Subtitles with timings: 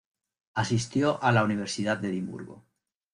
[0.55, 2.65] Asistió a la Universidad de Edimburgo.